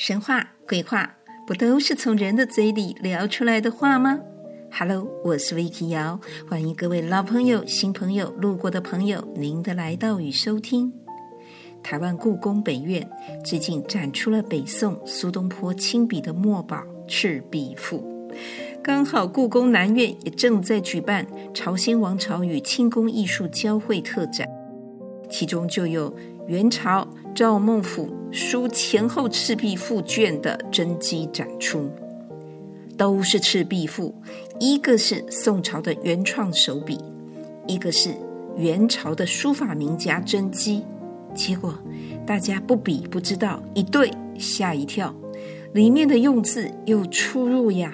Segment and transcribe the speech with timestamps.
[0.00, 4.20] 神话、鬼话，不都是从人的嘴里聊出来的话吗
[4.70, 10.92] ？Hello，我是 Vicky 瑶，欢迎各位老朋友、新朋友、路过的朋友，您的来到与收听。
[11.82, 13.10] 台湾故宫北院
[13.44, 16.76] 最近展出了北宋苏东坡亲笔的墨宝
[17.08, 18.30] 《赤壁赋》，
[18.80, 24.48] 刚好故宫南院也正在举办朝鲜王朝与清宫艺术交汇特展，
[25.28, 31.90] 其中就有元朝赵孟頫书前后《赤壁赋》卷的真迹展出，
[32.96, 34.14] 都是《赤壁赋》，
[34.60, 36.98] 一个是宋朝的原创手笔，
[37.66, 38.14] 一个是
[38.56, 40.82] 元朝的书法名家真迹。
[41.34, 41.78] 结果
[42.26, 45.14] 大家不比不知道，一对吓一跳，
[45.72, 47.92] 里面的用字有出入呀。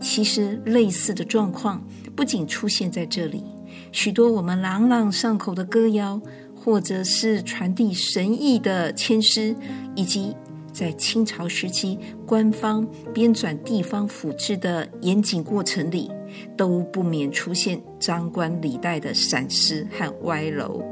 [0.00, 3.44] 其实类似的状况不仅出现在这里，
[3.92, 6.20] 许多我们朗朗上口的歌谣。
[6.62, 9.56] 或者是传递神意的签诗，
[9.96, 10.36] 以及
[10.72, 16.10] 在清朝时期官方编纂地方府志的严谨过程里，
[16.56, 20.82] 都不免出现张冠李戴的闪失和歪楼，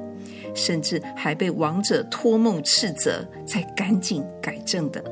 [0.54, 5.04] 甚至还被亡者托梦斥责，才赶紧改正的。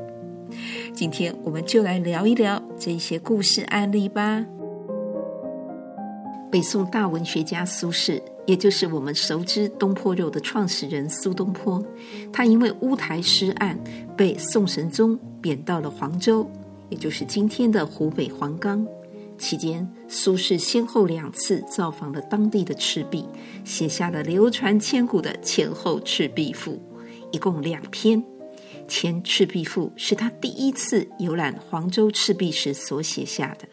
[0.93, 4.56] 今天我们就来聊一聊这些故事案例吧。
[6.51, 8.21] 北宋大文学家苏轼。
[8.45, 11.85] 也就是我们熟知东坡肉的创始人苏东坡，
[12.31, 13.77] 他因为乌台诗案
[14.15, 16.49] 被宋神宗贬到了黄州，
[16.87, 18.87] 也就是今天的湖北黄冈。
[19.37, 23.25] 期间，苏轼先后两次造访了当地的赤壁，
[23.65, 26.71] 写下了流传千古的《前后赤壁赋》，
[27.33, 28.23] 一共两篇。
[28.87, 33.67] 《前赤壁赋》是他第一次游览黄州赤壁时所写下的，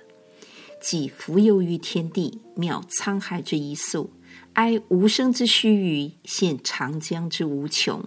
[0.84, 4.10] 寄蜉蝣于天地，渺沧海之一粟。
[4.52, 8.04] 哀吾生之须臾，羡长江之无穷。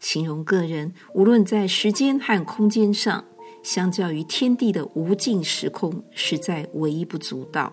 [0.00, 3.24] 形容个人无论在时间和空间上，
[3.62, 7.72] 相较于天地的无尽时空，实在微不足道。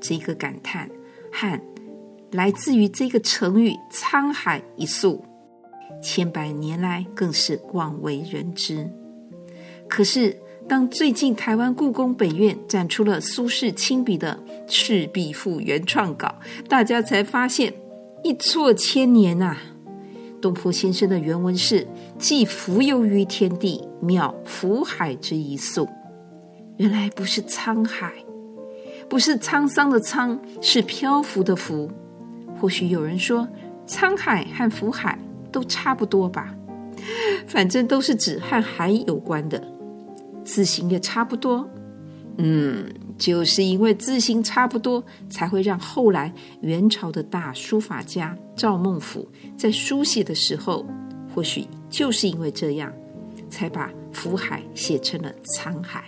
[0.00, 0.90] 这个感叹
[1.32, 1.60] 和
[2.32, 5.24] 来自于这个成语“沧海一粟”，
[6.02, 8.90] 千百年来更是广为人知。
[9.88, 10.36] 可是，
[10.68, 16.34] 当最近台湾故宫本院展出了苏轼亲笔的《赤壁赋》原创稿，
[16.68, 17.72] 大家才发现
[18.24, 19.58] 一错千年呐、啊！
[20.42, 21.86] 东坡先生的原文是
[22.18, 25.88] “寄蜉蝣于天地，渺浮海之一粟”，
[26.78, 28.12] 原来不是沧海，
[29.08, 31.88] 不是沧桑的沧，是漂浮的浮。
[32.58, 33.46] 或许有人说，
[33.86, 35.16] 沧海和浮海
[35.52, 36.52] 都差不多吧，
[37.46, 39.75] 反正都是指和海有关的。
[40.46, 41.68] 字形也差不多，
[42.38, 49.26] 嗯，就是因为字形差不多，才会让后来元朝的大书法家赵孟頫
[49.58, 50.86] 在书写的时候，
[51.34, 52.92] 或许就是因为这样，
[53.50, 56.04] 才把福海写成了沧海。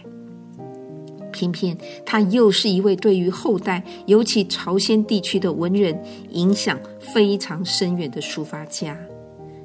[1.32, 1.76] 偏偏
[2.06, 6.00] 他又是一位对于后代，尤其朝鲜地区的文人
[6.30, 8.96] 影响非常深远的书法家。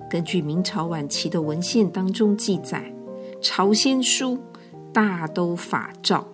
[0.10, 2.92] 根据明朝晚期的文献当中记载，
[3.40, 4.40] 朝鲜书。
[4.94, 6.26] 大都法赵，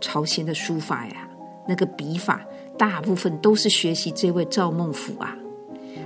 [0.00, 1.28] 朝鲜的书法呀，
[1.66, 2.40] 那个笔法
[2.78, 5.36] 大部分都是学习这位赵孟頫啊。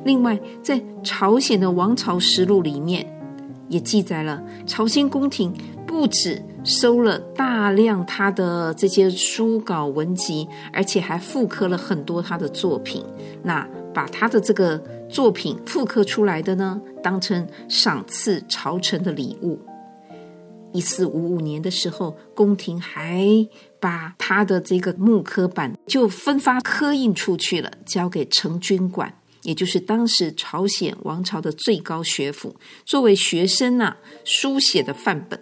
[0.04, 3.06] 另外，在朝鲜的王朝实录里面，
[3.68, 5.54] 也记载了朝鲜宫廷
[5.86, 13.04] 不止收了大量他的这些书稿文集，而且还复刻了很多他的作品。
[13.42, 19.58] 那把他的这个作品复刻出来的呢，当成赏赐朝臣的礼物。
[20.72, 23.24] 一四五五年的时候，宫廷还
[23.80, 32.54] 把他的这个木刻版就分发刻印出去了，交给成均馆，也就是当时朝鲜王朝的最高学府，
[32.84, 35.40] 作为学生呐、书写的范本。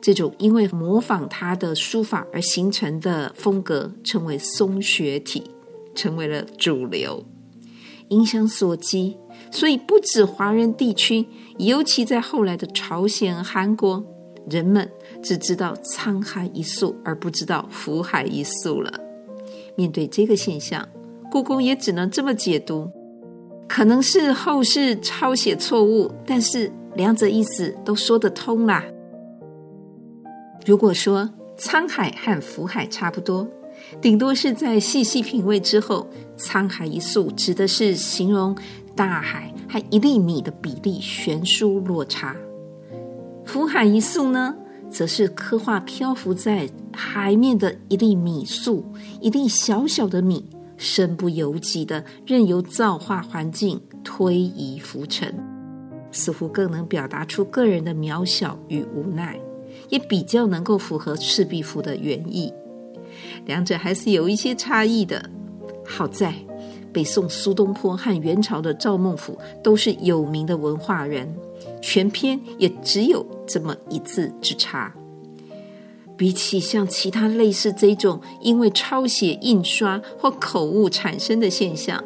[0.00, 5.44] 这种因为模仿他的书法而形成的风格，称为松学体，
[5.94, 7.24] 成为了主流，
[8.08, 9.16] 影响所及。
[9.50, 11.26] 所以不止华人地区，
[11.58, 14.04] 尤其在后来的朝鲜、韩国。
[14.50, 14.90] 人们
[15.22, 18.92] 只知道沧海一粟，而不知道浮海一粟了。
[19.76, 20.88] 面对这个现象，
[21.30, 22.90] 故宫也只能这么解读：
[23.68, 28.84] 可能是后世抄写错误，但是两者意思都说得通啦。
[30.66, 33.48] 如果说沧海和浮海差不多，
[34.00, 36.06] 顶多是在细细品味之后，
[36.36, 38.56] 沧海一粟指的是形容
[38.94, 42.36] 大海和一粒米的比例悬殊落差。
[43.52, 44.56] 浮海一粟呢，
[44.88, 48.82] 则是刻画漂浮在海面的一粒米粟，
[49.20, 55.38] 一粒小小的米，身不由己的任由造化环境推移浮沉。
[56.10, 59.38] 似乎更能表达出个人的渺小与无奈，
[59.90, 62.50] 也比较能够符合《赤壁赋》的原意。
[63.44, 65.28] 两者还是有一些差异的。
[65.86, 66.34] 好在
[66.92, 71.34] 北宋苏东坡和元朝的赵孟頫都是有名的文化人，
[71.80, 74.92] 全篇也只有这么一字之差。
[76.16, 82.02] 比起像其他类似这种因为抄写、印刷或口误产生的现象，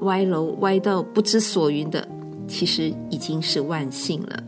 [0.00, 2.08] 歪楼歪到不知所云的，
[2.48, 4.42] 其实已经是万幸了。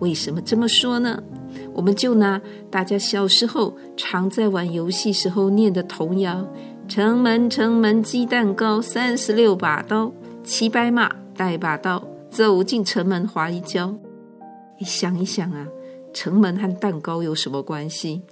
[0.00, 1.22] 为什么这么说呢？
[1.72, 6.46] 我们就拿大家小时候常在玩游戏时候念的童谣
[6.90, 13.94] ：“城门城门鸡蛋糕，三十六把刀，骑白马带把刀，走进城门滑一跤。”
[14.76, 15.68] 你想一想啊，
[16.12, 18.22] 城门和蛋糕有什么关系？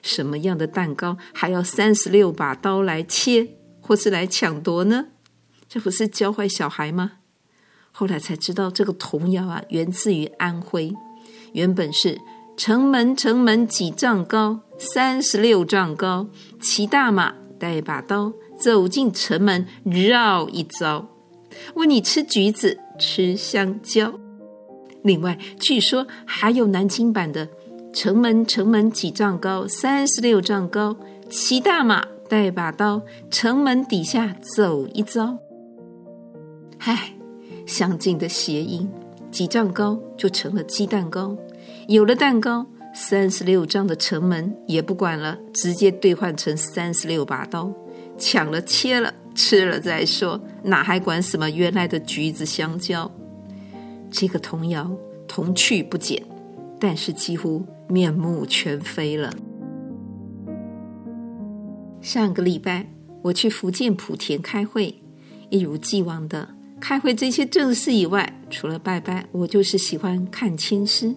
[0.00, 3.48] 什么样的蛋糕还要三十六把刀来切，
[3.82, 5.08] 或是来抢夺呢？
[5.68, 7.12] 这不是教坏小孩吗？
[7.92, 10.94] 后来才知道，这个童谣啊，源自于安徽，
[11.52, 12.18] 原本是。
[12.56, 16.26] 城门城门几丈高，三十六丈高。
[16.60, 21.08] 骑大马带把刀，走进城门绕一遭。
[21.74, 24.12] 问你吃橘子，吃香蕉。
[25.02, 27.48] 另外，据说还有南京版的：
[27.92, 30.96] 城门城门几丈高，三十六丈高。
[31.30, 35.38] 骑大马带把刀，城门底下走一遭。
[36.78, 37.12] 嗨，
[37.66, 38.88] 相近的谐音，
[39.30, 41.36] 几丈高就成了鸡蛋糕。
[41.86, 42.66] 有了蛋糕，
[43.00, 47.72] 三十六丈的城门也不管了，直接兑换成三十六把刀，
[48.18, 53.08] 抢了、切了、吃了再说，哪还管什么原来的橘子、香蕉？
[54.10, 54.90] 这个童谣
[55.28, 56.20] 童趣不减，
[56.80, 59.32] 但是几乎面目全非了。
[62.00, 62.90] 上个礼拜
[63.22, 65.00] 我去福建莆田开会，
[65.50, 66.48] 一如既往的
[66.80, 71.14] 开会，这些正事以外，除了拜拜，我就是喜欢看签诗。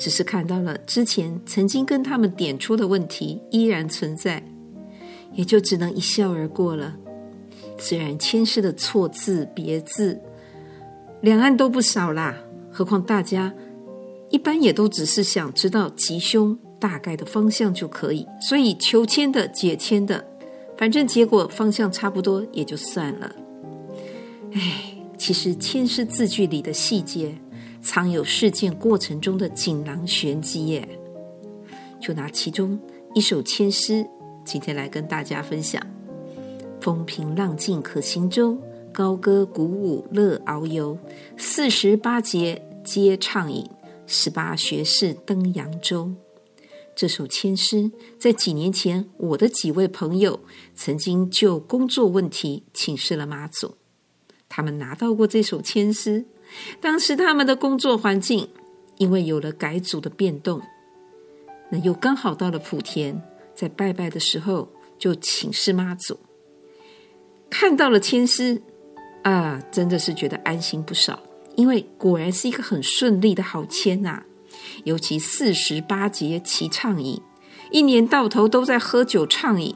[0.00, 4.42] 只是看到了之前曾经跟他们点出的问题依然存在，
[5.34, 6.96] 也就只能一笑而过了。
[7.76, 10.18] 虽然签诗的错字别字
[11.20, 12.34] 两岸都不少啦，
[12.72, 13.52] 何况大家
[14.30, 20.26] 一般也都只是想知道吉凶大概的方向就可以，所以求签的解签的，
[20.78, 23.36] 反正结果方向差不多也就算了。
[24.54, 27.34] 哎，其实签诗字句里的细节。
[27.82, 30.88] 藏有事件过程中的锦囊玄机耶！
[32.00, 32.78] 就拿其中
[33.14, 34.06] 一首千诗，
[34.44, 35.82] 今天来跟大家分享：
[36.80, 38.58] 风平浪静可行舟，
[38.92, 40.98] 高歌鼓舞乐遨游。
[41.36, 43.66] 四时八节皆畅饮，
[44.06, 46.12] 十八学士登扬州。
[46.94, 50.40] 这首千诗在几年前，我的几位朋友
[50.74, 53.76] 曾经就工作问题请示了妈祖，
[54.50, 56.26] 他们拿到过这首千诗。
[56.80, 58.48] 当时他们的工作环境，
[58.96, 60.60] 因为有了改组的变动，
[61.70, 63.20] 那又刚好到了莆田，
[63.54, 64.68] 在拜拜的时候
[64.98, 66.18] 就请示妈祖，
[67.48, 68.60] 看到了签师
[69.22, 71.20] 啊，真的是觉得安心不少，
[71.56, 74.22] 因为果然是一个很顺利的好签呐。
[74.84, 77.20] 尤其四时八节齐畅饮，
[77.70, 79.74] 一年到头都在喝酒畅饮，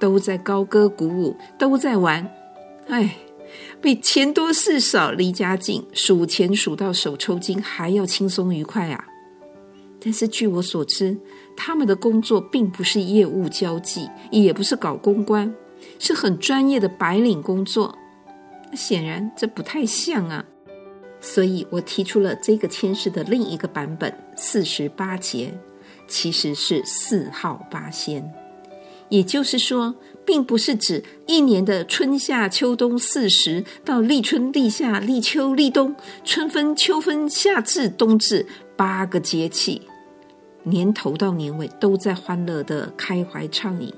[0.00, 2.28] 都在高歌鼓舞，都在玩，
[2.88, 3.16] 哎。
[3.80, 9.04] 比钱多事少离家近，数钱数到手抽筋还要轻松愉快啊！
[10.00, 11.16] 但是据我所知，
[11.56, 15.54] 他们的工作并不是业务交际，也不是搞公关，
[15.98, 17.98] 是很专业的白领工作。
[18.74, 20.44] 显然这不太像啊！
[21.20, 25.52] 所以我提出了这个签诗的另一个版本：四十八节，
[26.08, 28.32] 其实是四号八仙，
[29.08, 29.94] 也就是说。
[30.26, 39.82] 并不是指一年的春夏秋冬四时，到立春、立夏、立秋、立冬，春分、秋分、夏至、冬至八个节气，
[40.62, 43.92] 年头到年尾都在欢乐的开怀畅饮。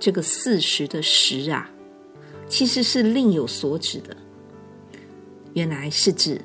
[0.00, 1.70] 这个四时的时啊，
[2.48, 4.16] 其实是另有所指的，
[5.54, 6.40] 原来是指。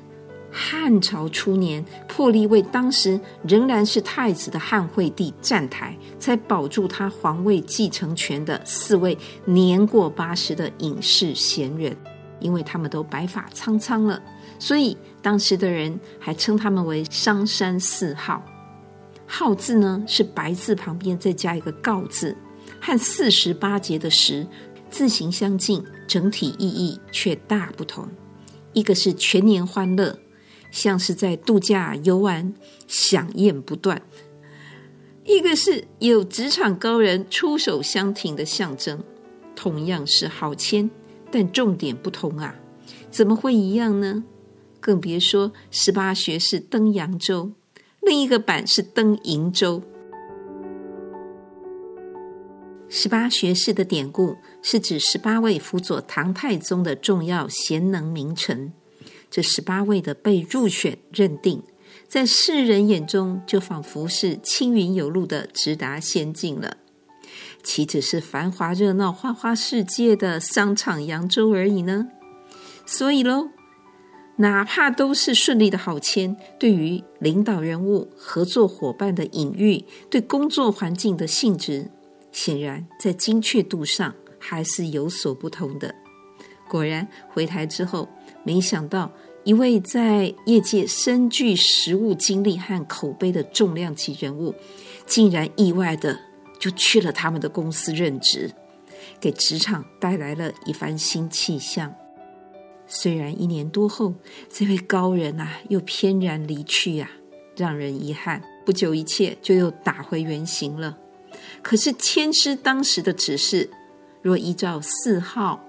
[0.56, 11.96] 汉朝初年，破例为当时仍然是太子的汉惠帝站台，才保住他皇位继承权的四位年过八十的隐士贤人，
[12.38, 14.22] 因为他们都白发苍苍了，
[14.60, 18.40] 所以当时的人还称他们为商山四号。
[19.26, 22.36] 号字呢，是白字旁边再加一个告字，
[22.80, 24.46] 和四十八节的十
[24.88, 28.06] 字形相近，整体意义却大不同。
[28.72, 30.16] 一个是全年欢乐。
[30.74, 32.52] 像是在度假游玩，
[32.88, 33.96] 响宴不断；
[35.24, 39.00] 一个是有职场高人出手相挺的象征。
[39.54, 40.90] 同样是好签，
[41.30, 42.56] 但重点不同啊！
[43.08, 44.24] 怎么会一样呢？
[44.80, 47.52] 更别说十八学士登扬州，
[48.02, 49.80] 另一个版是登瀛州。
[52.88, 58.72] 十八学士的典故是指十八位辅佐唐太宗的重要贤能名臣。
[59.34, 61.60] 这十八位的被入选认定，
[62.06, 66.76] 在世人眼中就仿佛是青云有路的直达仙境了，
[67.60, 72.06] 岂止是繁华热闹花花世界的商场扬州而已呢？
[72.86, 73.48] 所以喽。
[74.36, 81.90] 哪怕都是顺利的好签，对于领导人物、合作伙伴的隐喻，对工作环境的性质，
[82.30, 85.92] 显然在精确度上还是有所不同的。
[86.68, 88.08] 果然，回台之后，
[88.42, 89.12] 没想到
[89.44, 94.54] 一位在业界深具实务经历和口碑的重量级人物，
[95.06, 96.18] 竟然意外的
[96.58, 98.50] 就去了他们的公司任职，
[99.20, 101.94] 给职场带来了一番新气象。
[102.86, 104.14] 虽然一年多后，
[104.48, 107.20] 这位高人啊又翩然离去呀、啊，
[107.56, 108.42] 让人遗憾。
[108.64, 110.96] 不久，一切就又打回原形了。
[111.62, 113.68] 可是千师当时的指示，
[114.22, 115.62] 若依照四号、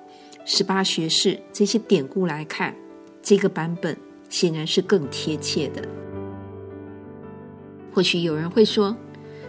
[0.46, 2.74] 十八学士这些典故来看，
[3.26, 3.98] 这个版本
[4.30, 5.82] 显然是更贴切的。
[7.92, 8.96] 或许有人会说，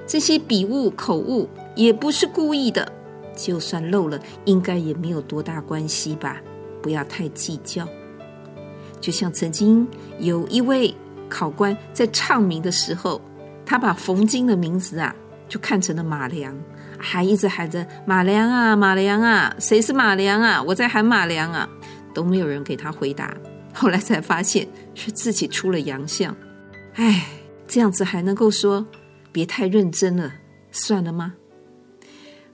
[0.07, 2.91] 这些笔误、口误也不是故意的，
[3.37, 6.41] 就算漏了，应该也没有多大关系吧。
[6.81, 7.87] 不要太计较，
[8.99, 9.87] 就像曾经
[10.21, 10.95] 有一位
[11.29, 13.21] 考官在唱名的时候，
[13.67, 15.15] 他把冯京的名字啊
[15.51, 16.57] 就看成了马良，
[16.97, 20.63] 还一直喊着马良啊马良啊，谁是马良啊？
[20.63, 21.69] 我在喊马良啊，
[22.15, 23.37] 都没有人给他回答。
[23.77, 26.35] 后来才发现是自己出了洋相，
[26.95, 27.29] 哎，
[27.69, 28.87] 这样子还能够说
[29.31, 30.33] 别太认真了，
[30.73, 31.35] 算了吗？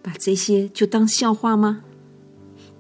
[0.03, 1.85] 把这些就当笑话吗？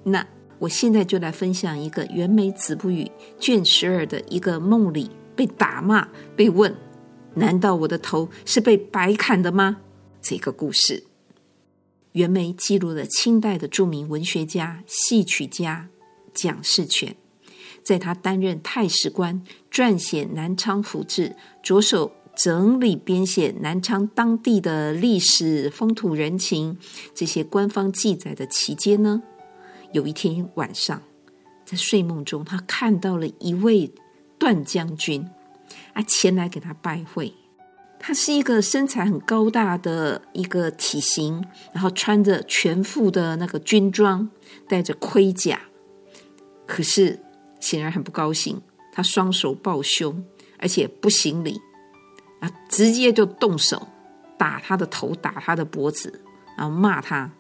[0.04, 0.26] 那。
[0.62, 3.02] 我现在就来分享一个《袁枚子不语》
[3.40, 6.06] 卷十二的一个梦里被打骂、
[6.36, 6.72] 被问
[7.34, 9.78] “难道我的头是被白砍的吗？”
[10.22, 11.02] 这个故事。
[12.12, 15.88] 袁枚记录了清代的著名文学家、戏曲家
[16.32, 17.16] 蒋士权，
[17.84, 21.28] 在他担任太史官、撰写《南昌府志》，
[21.62, 26.78] 着手整理编写南昌当地的历史、风土人情
[27.14, 29.22] 这些官方记载的期间呢。
[29.92, 31.02] 有一天晚上，
[31.64, 33.92] 在睡梦中，他看到了一位
[34.38, 35.28] 段将军
[35.92, 37.34] 啊，前来给他拜会。
[38.04, 44.28] 他是一个身材很高大的一个体型，然后穿着全副的那个军装，
[44.66, 45.60] 戴着盔甲。
[46.66, 47.20] 可是
[47.62, 48.60] 显然很不高兴，
[48.92, 50.24] 他双手抱胸，
[50.58, 51.58] 而且不行礼
[52.40, 53.88] 啊，直接就动手
[54.36, 56.22] 打他的头，打他的脖子，
[56.58, 57.30] 然后骂他：“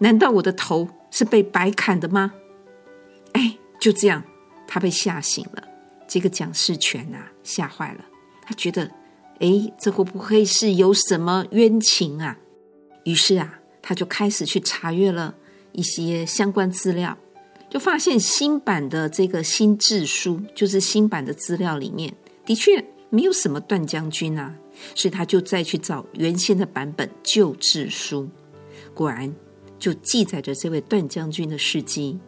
[0.00, 2.32] 难道我的头？”是被白砍的吗？
[3.34, 4.24] 哎，就这样，
[4.66, 5.62] 他被吓醒了。
[6.08, 8.04] 这个蒋士权啊，吓坏了。
[8.42, 8.90] 他觉得，
[9.38, 12.36] 哎，这会不会是有什么冤情啊？
[13.04, 15.36] 于是啊，他就开始去查阅了
[15.70, 17.16] 一些相关资料，
[17.68, 24.54] 就发现新版的这个新制书，就是新版的资料里面，的确没有什么段将军啊。
[24.94, 28.28] 所以他就再去找原先的版本旧制书，
[28.92, 29.34] 果然。
[29.76, 32.18] 就记载着这位段将军的事迹，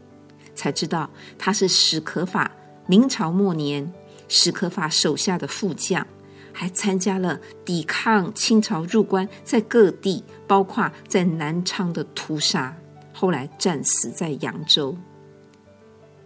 [0.54, 2.50] 才知道他是史可法
[2.86, 3.90] 明朝末年
[4.28, 6.06] 史可法手下的副将，
[6.52, 12.76] 还参加了抵抗清朝入关，在各地，包括在南昌的屠杀，
[13.14, 14.94] 后来战死在扬州。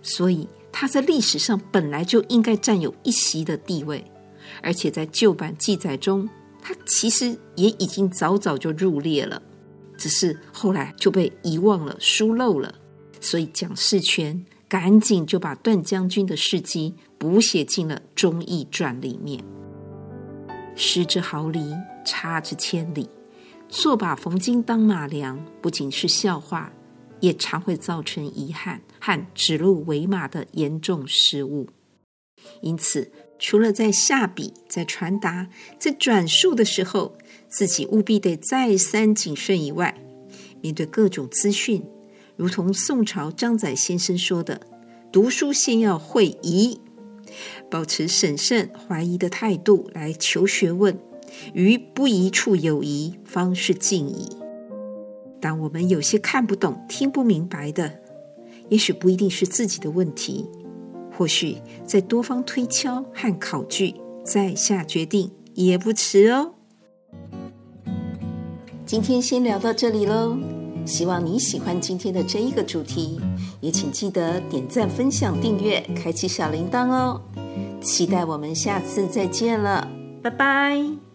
[0.02, 4.04] 所以他在历史上本来就应该占有一席的地位，
[4.62, 6.28] 而且在旧版记载中，
[6.62, 9.42] 他其实也已经早早就入列了。
[9.96, 12.74] 只是后来就被遗忘了、疏漏了，
[13.20, 19.44] 所以蒋士权赶紧就把段将军的事迹补写进了《忠义传》里面。
[20.74, 21.74] 失之毫厘，
[22.06, 23.10] 差之千里，
[23.68, 26.72] 错把冯京当马良，不仅是笑话，
[27.20, 31.68] 也常会造成遗憾和指鹿为马的严重失误。
[32.62, 35.48] 因此，除了在下笔、在传达、
[35.78, 37.16] 在转述的时候，
[37.48, 40.00] 自己务必得再三谨慎以外，
[40.62, 41.84] 面对各种资讯，
[42.36, 44.62] 如同宋朝张载先生说的
[45.12, 46.80] ：“读书先要会疑，
[47.70, 50.98] 保持审慎怀疑的态度来求学问，
[51.52, 54.36] 于不疑处有疑，方是尽矣。”
[55.40, 58.00] 当我们有些看不懂、听不明白的，
[58.68, 60.46] 也许不一定是自己的问题，
[61.16, 63.94] 或许再多方推敲和考据，
[64.24, 66.52] 再下决定也不迟哦。
[68.84, 70.36] 今天先聊到这里喽，
[70.84, 73.20] 希望你喜欢今天的这一个主题，
[73.60, 77.20] 也请记得点赞、分享、订阅、开启小铃铛哦。
[77.80, 79.88] 期待我们下次再见了，
[80.22, 81.09] 拜拜。